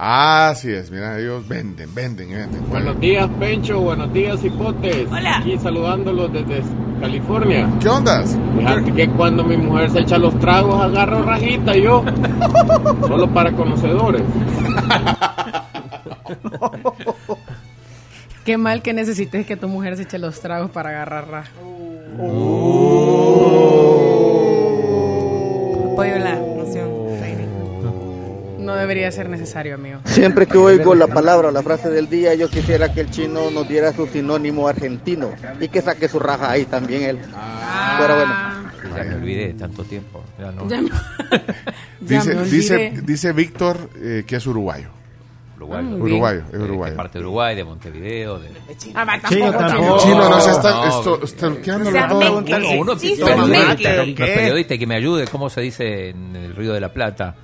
Así 0.00 0.72
es. 0.72 0.92
Mira, 0.92 1.18
ellos 1.18 1.48
venden, 1.48 1.92
venden, 1.92 2.30
venden. 2.30 2.70
Buenos 2.70 3.00
días, 3.00 3.28
Pencho. 3.40 3.80
Buenos 3.80 4.12
días, 4.12 4.44
Hipotes. 4.44 5.10
Hola. 5.10 5.38
Aquí 5.38 5.58
saludándolos 5.58 6.32
desde 6.32 6.62
California. 7.00 7.68
¿Qué 7.80 7.88
ondas? 7.88 8.38
Fíjate 8.56 8.92
que 8.92 9.08
cuando 9.08 9.42
mi 9.42 9.56
mujer 9.56 9.90
se 9.90 9.98
echa 9.98 10.16
los 10.16 10.38
tragos, 10.38 10.80
agarro 10.80 11.24
rajita 11.24 11.74
yo. 11.76 12.04
Solo 13.08 13.28
para 13.34 13.50
conocedores. 13.50 14.22
Qué 18.44 18.56
mal 18.56 18.82
que 18.82 18.92
necesites 18.92 19.46
que 19.46 19.56
tu 19.56 19.66
mujer 19.66 19.96
se 19.96 20.04
eche 20.04 20.18
los 20.20 20.40
tragos 20.40 20.70
para 20.70 20.90
agarrar 20.90 21.28
raja. 21.28 21.50
Noción. 25.98 26.24
No 26.24 26.47
debería 28.88 29.10
ser 29.12 29.28
necesario, 29.28 29.74
amigo. 29.74 30.00
Siempre 30.04 30.46
que 30.46 30.56
oigo 30.58 30.94
la 30.94 31.06
palabra 31.06 31.48
o 31.48 31.50
la 31.50 31.62
frase 31.62 31.90
del 31.90 32.08
día, 32.08 32.34
yo 32.34 32.48
quisiera 32.48 32.92
que 32.92 33.00
el 33.02 33.10
chino 33.10 33.50
nos 33.50 33.68
diera 33.68 33.92
su 33.92 34.06
sinónimo 34.06 34.66
argentino 34.68 35.30
y 35.60 35.68
que 35.68 35.82
saque 35.82 36.08
su 36.08 36.18
raja 36.18 36.50
ahí 36.50 36.64
también 36.64 37.02
él. 37.02 37.18
Pero 37.98 38.14
bueno. 38.16 38.34
Ya 38.96 39.04
me 39.04 39.14
olvidé 39.16 39.48
de 39.48 39.54
tanto 39.54 39.84
tiempo. 39.84 40.24
Ya 40.38 40.50
no. 40.50 40.68
Ya 40.68 40.80
me- 40.80 40.90
Dice, 42.00 42.34
me 42.34 42.44
dice, 42.44 42.74
olvidé. 42.74 43.02
dice 43.02 43.32
Víctor 43.32 43.90
eh, 44.00 44.24
que 44.26 44.36
es 44.36 44.46
uruguayo. 44.46 44.88
Uruguayo. 45.56 45.88
Uruguayo, 45.96 46.40
es 46.46 46.52
¿De 46.52 46.58
uruguayo. 46.58 46.96
parte 46.96 47.18
de 47.18 47.24
Uruguay, 47.24 47.56
de 47.56 47.64
Montevideo, 47.64 48.38
de... 48.38 48.48
Ah, 48.94 49.04
va, 49.04 49.20
Chino 49.28 49.50
tampoco, 49.52 49.58
tampoco. 49.58 49.98
chino. 49.98 50.14
Chino 50.14 50.28
no 50.30 50.40
se 50.40 50.50
está 50.52 50.70
No, 50.70 50.86
esto, 50.88 51.18
no. 51.20 51.26
stalkeándolo 51.26 51.90
O 51.90 51.92
sea, 51.92 52.08
todo. 52.08 52.38
uno 52.38 52.96
periodista, 52.96 54.78
que 54.78 54.86
me 54.86 54.94
ayude. 54.94 55.26
¿Cómo 55.26 55.50
se 55.50 55.60
dice 55.60 56.10
en 56.10 56.36
el 56.36 56.54
Río 56.54 56.72
de 56.72 56.80
la 56.80 56.92
Plata? 56.92 57.34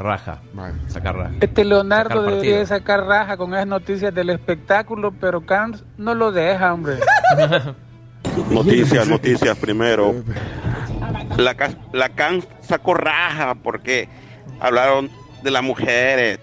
Raja. 0.00 0.40
Vale. 0.54 0.74
Sacar 0.88 1.16
raja. 1.16 1.34
Este 1.40 1.64
Leonardo 1.64 2.20
Sacar 2.22 2.34
debería 2.34 2.66
sacar 2.66 3.04
raja 3.04 3.36
con 3.36 3.52
esas 3.54 3.66
noticias 3.66 4.14
del 4.14 4.30
espectáculo, 4.30 5.12
pero 5.12 5.44
Cans 5.44 5.84
no 5.98 6.14
lo 6.14 6.32
deja, 6.32 6.72
hombre. 6.74 6.96
Noticias, 8.50 9.08
noticias 9.08 9.56
primero. 9.58 10.14
La, 11.36 11.56
la 11.92 12.08
CAN 12.10 12.42
sacó 12.60 12.94
raja 12.94 13.54
porque 13.56 14.08
hablaron 14.60 15.10
de 15.42 15.50
las 15.50 15.62
mujeres. 15.62 16.38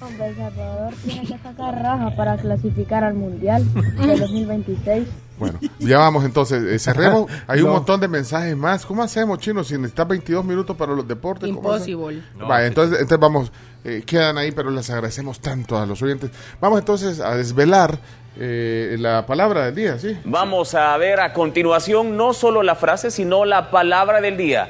Hombre, 0.00 0.28
El 0.28 0.36
Salvador 0.36 0.94
tiene 1.04 1.22
que 1.26 1.38
sacar 1.38 1.74
raja 1.82 2.14
para 2.16 2.36
clasificar 2.36 3.02
al 3.04 3.14
Mundial 3.14 3.64
de 3.74 4.16
2026. 4.20 5.08
Bueno, 5.38 5.58
ya 5.78 5.98
vamos 5.98 6.24
entonces, 6.24 6.62
eh, 6.62 6.78
cerremos. 6.78 7.30
Hay 7.46 7.60
un 7.62 7.70
montón 7.70 8.00
de 8.00 8.08
mensajes 8.08 8.56
más. 8.56 8.84
¿Cómo 8.84 9.02
hacemos, 9.02 9.38
chino? 9.38 9.62
Si 9.64 9.74
necesitas 9.76 10.08
22 10.08 10.44
minutos 10.44 10.76
para 10.76 10.92
los 10.92 11.06
deportes. 11.06 11.48
Imposible. 11.48 12.22
Vale, 12.36 12.66
entonces, 12.66 13.00
entonces 13.00 13.20
vamos, 13.20 13.52
eh, 13.84 14.02
quedan 14.04 14.38
ahí, 14.38 14.52
pero 14.52 14.70
les 14.70 14.88
agradecemos 14.90 15.40
tanto 15.40 15.78
a 15.78 15.86
los 15.86 16.02
oyentes. 16.02 16.30
Vamos 16.60 16.80
entonces 16.80 17.20
a 17.20 17.36
desvelar 17.36 17.98
eh, 18.36 18.96
la 18.98 19.26
palabra 19.26 19.66
del 19.66 19.74
día, 19.74 19.98
¿sí? 19.98 20.16
Vamos 20.24 20.74
a 20.74 20.96
ver 20.96 21.20
a 21.20 21.32
continuación 21.32 22.16
no 22.16 22.32
solo 22.32 22.62
la 22.62 22.74
frase, 22.74 23.10
sino 23.10 23.44
la 23.44 23.70
palabra 23.70 24.20
del 24.20 24.36
día. 24.36 24.68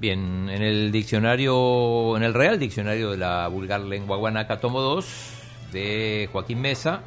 Bien, 0.00 0.48
en 0.48 0.62
el 0.62 0.92
diccionario, 0.92 2.16
en 2.16 2.22
el 2.22 2.32
Real 2.32 2.58
Diccionario 2.58 3.10
de 3.10 3.18
la 3.18 3.48
Vulgar 3.48 3.80
Lengua 3.80 4.16
Guanaca, 4.16 4.58
tomo 4.58 4.80
2, 4.80 5.06
de 5.72 6.28
Joaquín 6.32 6.60
Mesa, 6.60 7.02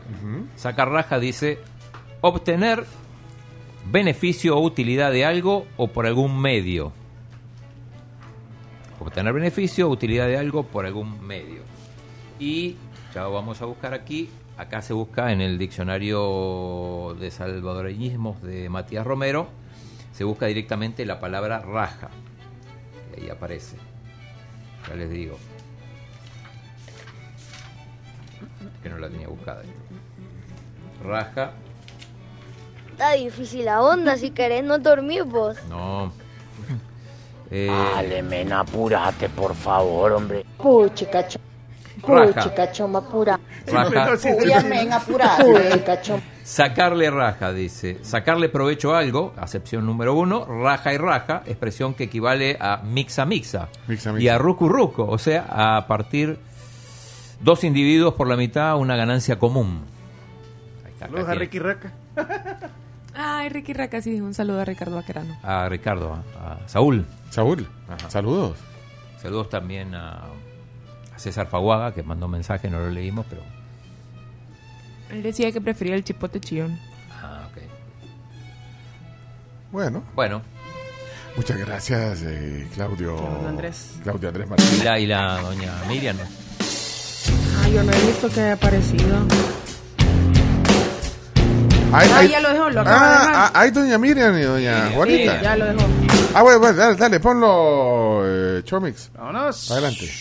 sacar 0.55 0.89
raja 0.89 1.19
dice 1.19 1.59
obtener 2.23 2.85
beneficio 3.91 4.57
o 4.57 4.61
utilidad 4.61 5.11
de 5.11 5.25
algo 5.25 5.67
o 5.75 5.87
por 5.89 6.07
algún 6.07 6.39
medio. 6.39 6.93
Obtener 8.99 9.33
beneficio 9.33 9.89
o 9.89 9.91
utilidad 9.91 10.27
de 10.27 10.37
algo 10.37 10.63
por 10.63 10.85
algún 10.85 11.21
medio. 11.25 11.61
Y 12.39 12.77
ya 13.13 13.27
vamos 13.27 13.61
a 13.61 13.65
buscar 13.65 13.93
aquí. 13.93 14.29
Acá 14.57 14.81
se 14.81 14.93
busca 14.93 15.33
en 15.33 15.41
el 15.41 15.57
diccionario 15.57 17.17
de 17.19 17.29
salvadoreñismos 17.29 18.41
de 18.41 18.69
Matías 18.69 19.05
Romero. 19.05 19.49
Se 20.13 20.23
busca 20.23 20.45
directamente 20.45 21.05
la 21.05 21.19
palabra 21.19 21.59
raja. 21.59 22.09
Ahí 23.17 23.29
aparece. 23.29 23.75
Ya 24.87 24.95
les 24.95 25.09
digo. 25.09 25.37
Que 28.81 28.89
no 28.89 28.97
la 28.97 29.09
tenía 29.09 29.27
buscada. 29.27 29.63
Raja. 31.03 31.51
Está 33.03 33.15
difícil 33.15 33.65
la 33.65 33.81
onda, 33.81 34.15
si 34.15 34.31
querés 34.31 34.63
no 34.63 34.79
dormir 34.79 35.23
vos. 35.23 35.57
No. 35.69 36.11
Eh, 37.55 37.67
Dale, 37.67 38.23
men, 38.23 38.51
apúrate, 38.51 39.29
por 39.29 39.53
favor, 39.53 40.13
hombre. 40.13 40.43
Puchica, 40.57 41.27
choma. 41.27 41.45
Raja. 42.01 42.41
Puchica, 42.41 42.71
choma, 42.71 42.99
apura. 42.99 43.39
Raja. 43.67 44.17
Puya, 44.17 44.61
men, 44.61 44.91
apurate. 44.91 45.83
Sacarle 46.43 47.11
raja, 47.11 47.53
dice. 47.53 47.99
Sacarle 48.01 48.49
provecho 48.49 48.95
a 48.95 48.99
algo, 48.99 49.33
acepción 49.37 49.85
número 49.85 50.15
uno. 50.15 50.45
Raja 50.45 50.93
y 50.93 50.97
raja, 50.97 51.43
expresión 51.45 51.93
que 51.93 52.05
equivale 52.05 52.57
a 52.59 52.77
mixa 52.77 53.23
mixa. 53.25 53.67
Mixa, 53.87 54.09
Y 54.11 54.13
mixa. 54.13 54.33
a 54.33 54.37
rucu 54.39 54.67
ruco, 54.67 55.05
o 55.05 55.19
sea, 55.19 55.45
a 55.77 55.85
partir 55.85 56.39
dos 57.39 57.63
individuos 57.63 58.15
por 58.15 58.27
la 58.27 58.35
mitad, 58.35 58.77
una 58.77 58.95
ganancia 58.95 59.37
común. 59.37 59.83
Ahí 60.85 60.91
está, 60.93 61.05
Saludos 61.05 61.29
a. 61.29 61.35
Ricky 61.35 61.59
Raca. 61.59 61.91
Ay, 63.15 63.49
Ricky 63.49 63.73
Raca, 63.73 64.01
sí, 64.01 64.19
un 64.21 64.33
saludo 64.33 64.61
a 64.61 64.65
Ricardo 64.65 64.95
Vaquerano. 64.95 65.37
A 65.43 65.69
Ricardo, 65.69 66.13
a, 66.39 66.53
a 66.63 66.67
Saúl. 66.67 67.05
Saúl, 67.29 67.67
Ajá. 67.87 68.09
saludos. 68.09 68.57
Saludos 69.21 69.49
también 69.49 69.93
a, 69.95 70.23
a 71.15 71.19
César 71.19 71.47
Faguaga, 71.47 71.93
que 71.93 72.01
mandó 72.03 72.25
un 72.25 72.31
mensaje, 72.33 72.69
no 72.69 72.79
lo 72.79 72.89
leímos, 72.89 73.25
pero... 73.29 73.41
Él 75.11 75.21
decía 75.21 75.51
que 75.51 75.61
prefería 75.61 75.93
el 75.95 76.03
chipote 76.03 76.39
chillón. 76.39 76.79
Ah, 77.21 77.47
ok. 77.51 77.61
Bueno, 79.71 80.03
Bueno, 80.15 80.41
muchas 81.37 81.57
gracias, 81.59 82.23
eh, 82.23 82.67
Claudio. 82.73 83.15
Claudio 83.15 83.47
Andrés. 83.47 83.91
Claudio 84.03 84.29
Andrés 84.29 84.47
y 84.47 84.49
Martínez. 84.49 84.83
la, 84.83 84.99
y 84.99 85.05
la 85.07 85.39
doña 85.41 85.71
Miriam, 85.87 86.17
¿no? 86.17 86.23
Ah, 87.63 87.69
yo 87.69 87.83
no 87.83 87.91
he 87.91 88.05
visto 88.07 88.27
que 88.29 88.41
haya 88.41 88.53
aparecido. 88.53 89.17
Ay, 91.95 92.09
Ah, 92.11 92.17
ay- 92.19 92.29
ya 92.29 92.39
lo 92.39 92.49
dejó, 92.53 92.69
lo 92.71 92.81
acaba 92.81 92.99
de 93.09 93.15
Ah, 93.15 93.27
dejar. 93.27 93.51
ah, 93.53 93.71
doña 93.71 93.97
Miriam 93.99 94.37
y 94.37 94.41
doña 94.41 94.89
Juanita. 94.95 95.37
Sí, 95.37 95.43
ya 95.43 95.55
lo 95.55 95.65
dejó. 95.65 95.79
Ah, 96.33 96.41
bueno, 96.41 96.59
bueno, 96.59 96.77
dale, 96.77 96.95
dale, 96.95 97.19
ponlo, 97.19 98.21
eh, 98.25 98.61
Chomix. 98.63 99.11
Vámonos. 99.15 99.69
Adelante. 99.71 100.11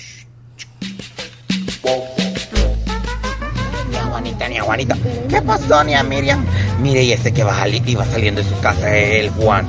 Ni 3.90 3.96
a 3.96 4.02
Juanita, 4.04 4.48
ni 4.48 4.58
a 4.58 4.62
Juanita. 4.62 4.96
¿Qué 5.28 5.40
pasó, 5.42 5.82
ni 5.84 5.94
a 5.94 6.02
Miriam? 6.02 6.44
Mire, 6.82 7.04
y 7.04 7.12
ese 7.12 7.32
que 7.32 7.44
va 7.44 7.68
iba 7.68 8.04
saliendo 8.04 8.42
de 8.42 8.48
su 8.48 8.58
casa 8.60 8.96
es 8.96 9.24
el 9.24 9.30
Juan. 9.30 9.68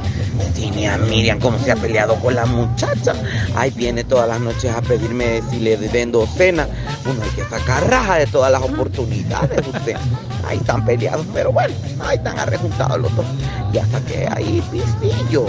Ni 0.75 0.87
a 0.87 0.97
Miriam, 0.97 1.39
cómo 1.39 1.59
se 1.59 1.71
ha 1.71 1.75
peleado 1.75 2.15
con 2.15 2.33
la 2.33 2.45
muchacha. 2.45 3.13
Ahí 3.55 3.69
viene 3.75 4.03
todas 4.03 4.27
las 4.27 4.39
noches 4.39 4.73
a 4.73 4.81
pedirme 4.81 5.41
si 5.51 5.59
le 5.59 5.75
vendo 5.75 6.25
cena. 6.25 6.67
Uno 7.05 7.21
hay 7.21 7.29
que 7.31 7.43
sacar 7.43 7.87
raja 7.87 8.15
de 8.15 8.25
todas 8.25 8.51
las 8.51 8.63
oportunidades, 8.63 9.59
usted. 9.67 9.95
Ahí 10.47 10.57
están 10.57 10.83
peleados, 10.83 11.25
pero 11.33 11.51
bueno, 11.51 11.73
ahí 12.03 12.17
están 12.17 12.39
arrejuntados 12.39 12.99
los 12.99 13.15
dos. 13.15 13.25
Y 13.73 13.77
hasta 13.77 13.99
que 14.05 14.27
ahí 14.31 14.63
pistillo. 14.71 15.45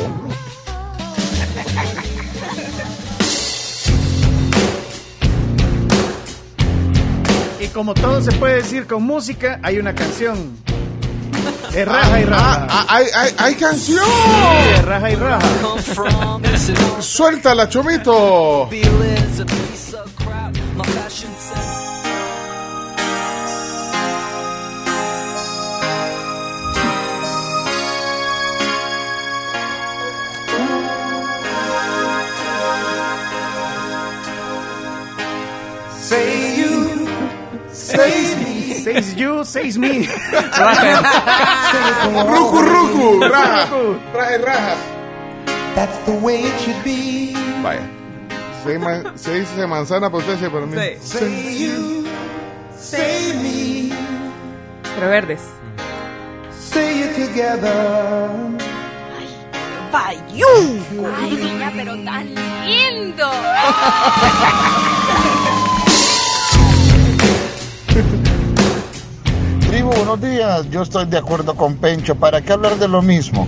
Y 7.60 7.66
como 7.68 7.94
todo 7.94 8.20
se 8.20 8.32
puede 8.32 8.56
decir 8.56 8.86
con 8.86 9.02
música, 9.04 9.60
hay 9.62 9.78
una 9.78 9.94
canción. 9.94 10.63
De 11.74 11.84
raja 11.84 12.20
y 12.20 12.24
raja. 12.24 12.66
Ah, 12.70 12.86
hay, 12.88 13.06
hay, 13.12 13.34
hay 13.36 13.54
canción. 13.56 14.04
Sí, 14.04 14.68
de 14.76 14.82
raja 14.82 15.10
y 15.10 15.16
raja. 15.16 15.48
Suéltala, 17.00 17.68
Chomito. 17.68 18.68
Say 37.96 38.34
me. 38.44 38.74
Says 38.74 39.14
you, 39.14 39.44
says 39.44 39.78
me. 39.78 40.06
Ruku, 42.32 42.60
ruku, 42.62 43.20
raja. 43.30 43.66
Raja 44.14 44.38
raja. 44.44 44.76
That's 45.74 45.98
the 46.06 46.12
way 46.14 46.42
it 46.42 46.60
should 46.60 46.82
be. 46.84 47.32
Vaya. 47.62 47.82
Se, 48.62 48.78
ma- 48.78 49.16
se 49.16 49.40
dice 49.40 49.66
manzana 49.66 50.10
potencia 50.10 50.50
para 50.50 50.66
mí. 50.66 50.76
Say 51.00 51.56
you, 51.58 52.06
say 52.76 53.32
me. 53.42 53.92
Pero 54.94 55.08
verdes. 55.08 55.40
Say 56.52 57.02
it 57.02 57.14
together. 57.16 58.30
¡Bayunco! 59.92 61.06
Ay, 61.20 61.30
niña, 61.36 61.70
pero 61.76 61.94
tan 62.04 62.26
lindo. 62.66 63.30
buenos 69.96 70.20
días. 70.20 70.68
Yo 70.70 70.82
estoy 70.82 71.06
de 71.06 71.18
acuerdo 71.18 71.54
con 71.54 71.76
Pencho. 71.76 72.14
¿Para 72.14 72.40
qué 72.42 72.52
hablar 72.52 72.76
de 72.78 72.88
lo 72.88 73.02
mismo? 73.02 73.46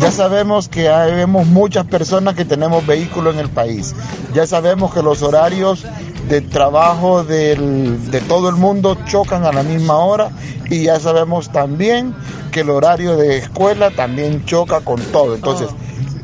Ya 0.00 0.10
sabemos 0.10 0.68
que 0.68 0.88
hay 0.88 1.14
vemos 1.14 1.46
muchas 1.46 1.86
personas 1.86 2.34
que 2.34 2.44
tenemos 2.44 2.84
vehículos 2.86 3.34
en 3.34 3.40
el 3.40 3.48
país. 3.48 3.94
Ya 4.34 4.46
sabemos 4.46 4.92
que 4.92 5.02
los 5.02 5.22
horarios 5.22 5.84
de 6.28 6.40
trabajo 6.40 7.22
del- 7.22 8.10
de 8.10 8.20
todo 8.20 8.48
el 8.48 8.56
mundo 8.56 8.96
chocan 9.06 9.44
a 9.46 9.52
la 9.52 9.62
misma 9.62 9.96
hora 9.98 10.30
y 10.68 10.82
ya 10.84 10.98
sabemos 10.98 11.50
también 11.52 12.14
que 12.50 12.60
el 12.60 12.70
horario 12.70 13.16
de 13.16 13.38
escuela 13.38 13.90
también 13.90 14.44
choca 14.44 14.80
con 14.80 15.00
todo. 15.12 15.36
Entonces, 15.36 15.68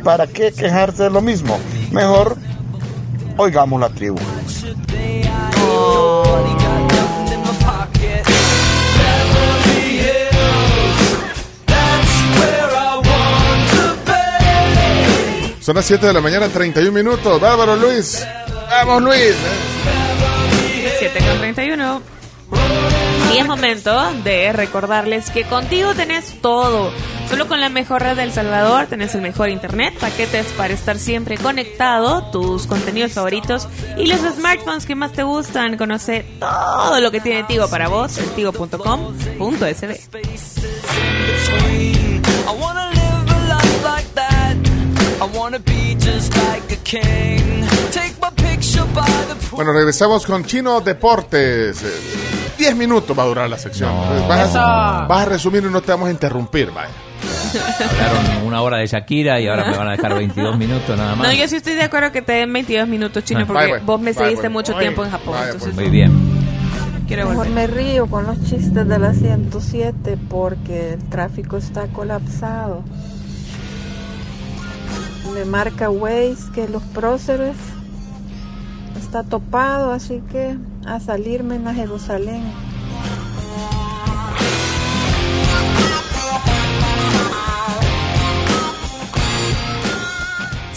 ¿para 0.02 0.26
qué 0.26 0.52
quejarse 0.52 1.04
de 1.04 1.10
lo 1.10 1.20
mismo? 1.20 1.56
Mejor 1.92 2.36
oigamos 3.36 3.80
la 3.80 3.90
tribu. 3.90 4.18
Son 15.62 15.76
las 15.76 15.84
7 15.84 16.06
de 16.08 16.12
la 16.12 16.20
mañana, 16.20 16.48
31 16.48 16.90
minutos. 16.90 17.40
Bárbaro 17.40 17.76
Luis. 17.76 18.26
Vamos, 18.68 19.00
Luis. 19.02 19.32
7 20.98 21.18
con 21.24 21.38
31. 21.38 22.02
Y 23.32 23.38
es 23.38 23.46
momento 23.46 24.12
de 24.24 24.52
recordarles 24.52 25.30
que 25.30 25.44
contigo 25.44 25.94
tenés 25.94 26.40
todo. 26.42 26.90
Solo 27.30 27.46
con 27.46 27.60
la 27.60 27.68
mejor 27.68 28.02
red 28.02 28.16
del 28.16 28.32
Salvador 28.32 28.86
tenés 28.86 29.14
el 29.14 29.22
mejor 29.22 29.50
internet, 29.50 29.94
paquetes 30.00 30.46
para 30.56 30.74
estar 30.74 30.98
siempre 30.98 31.38
conectado, 31.38 32.24
tus 32.32 32.66
contenidos 32.66 33.12
favoritos 33.12 33.68
y 33.96 34.06
los 34.06 34.18
smartphones 34.20 34.84
que 34.84 34.96
más 34.96 35.12
te 35.12 35.22
gustan. 35.22 35.76
Conoce 35.76 36.26
todo 36.40 37.00
lo 37.00 37.12
que 37.12 37.20
tiene 37.20 37.44
Tigo 37.44 37.68
para 37.68 37.86
vos 37.88 38.18
en 38.18 38.28
tigo.com.sb. 38.30 40.00
Bueno, 49.52 49.72
regresamos 49.72 50.26
con 50.26 50.44
Chino 50.44 50.80
Deportes. 50.80 51.82
Eh, 51.82 51.86
10 52.58 52.76
minutos 52.76 53.16
va 53.18 53.22
a 53.22 53.26
durar 53.26 53.50
la 53.50 53.58
sección. 53.58 53.90
Entonces, 53.90 54.28
Vas, 54.28 54.52
a, 54.56 55.06
vas 55.08 55.22
a 55.22 55.24
resumir 55.26 55.62
y 55.64 55.70
no 55.70 55.80
te 55.80 55.92
vamos 55.92 56.08
a 56.08 56.10
interrumpir, 56.10 56.70
vaya. 56.72 56.90
Hablaron 58.00 58.46
una 58.46 58.62
hora 58.62 58.78
de 58.78 58.86
Shakira 58.86 59.38
y 59.40 59.46
ahora 59.48 59.66
me 59.70 59.76
van 59.76 59.88
a 59.88 59.92
dejar 59.92 60.14
22 60.14 60.56
minutos 60.58 60.96
nada 60.96 61.14
más. 61.14 61.28
No, 61.28 61.32
yo 61.34 61.46
sí 61.48 61.56
estoy 61.56 61.74
de 61.74 61.82
acuerdo 61.82 62.10
que 62.10 62.22
te 62.22 62.32
den 62.32 62.52
22 62.52 62.88
minutos, 62.88 63.22
Chino, 63.24 63.40
Ah. 63.42 63.46
porque 63.46 63.68
pues. 63.68 63.84
vos 63.86 64.00
me 64.00 64.12
Vaya, 64.12 64.24
seguiste 64.24 64.42
pues. 64.50 64.52
mucho 64.52 64.74
tiempo 64.78 65.04
en 65.04 65.10
Japón. 65.10 65.34
vaya, 65.34 65.52
entonces 65.52 65.74
Muy 65.74 65.90
bien. 65.90 66.12
quiero 67.06 67.28
Mejor 67.28 67.48
volver. 67.48 67.68
me 67.68 67.82
río 67.82 68.06
con 68.06 68.26
los 68.26 68.42
chistes 68.44 68.86
de 68.88 68.98
la 68.98 69.12
107 69.12 70.16
porque 70.30 70.94
el 70.94 71.04
tráfico 71.10 71.58
está 71.58 71.86
colapsado. 71.88 72.82
Me 75.34 75.44
marca 75.44 75.90
Waze 75.90 76.50
que 76.54 76.68
los 76.68 76.82
próceres 76.82 77.56
está 79.00 79.22
topado, 79.22 79.90
así 79.92 80.22
que 80.30 80.56
a 80.86 81.00
salirme 81.00 81.56
en 81.56 81.64
la 81.64 81.74
Jerusalén. 81.74 82.42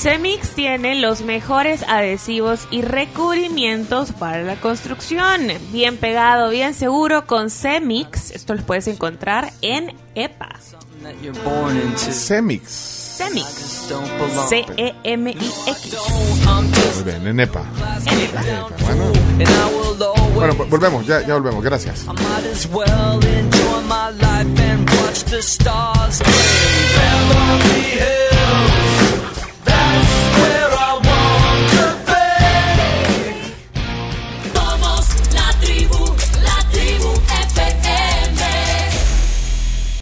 Cemix 0.06 0.52
tiene 0.52 1.02
los 1.02 1.22
mejores 1.22 1.82
adhesivos 1.88 2.68
y 2.70 2.84
recubrimientos 2.84 4.12
para 4.12 4.44
la 4.44 4.56
construcción. 4.62 5.48
Bien 5.72 5.98
pegado, 5.98 6.52
bien 6.52 6.76
seguro 6.76 7.26
con 7.26 7.50
Cemix. 7.50 8.30
Esto 8.30 8.54
los 8.54 8.64
puedes 8.64 8.88
encontrar 8.88 9.52
en 9.62 9.96
EPA. 10.14 10.60
Cemix. 11.98 12.95
Cemix. 13.16 13.88
E 13.90 14.48
C-E-M-I-X. 14.50 15.96
Muy 16.96 17.04
bien, 17.04 17.28
en 17.28 17.40
EPA. 17.40 17.64
Bueno, 18.82 19.06
bueno 20.34 20.54
vo- 20.56 20.70
volvemos, 20.70 21.06
ya, 21.08 21.22
ya 21.26 21.34
volvemos. 21.36 21.64
Gracias. 21.64 22.06